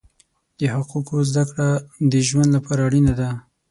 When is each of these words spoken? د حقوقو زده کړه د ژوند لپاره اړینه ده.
د 0.59 0.61
حقوقو 0.73 1.17
زده 1.29 1.43
کړه 1.49 1.69
د 2.11 2.13
ژوند 2.27 2.49
لپاره 2.57 2.81
اړینه 2.87 3.13
ده. 3.19 3.29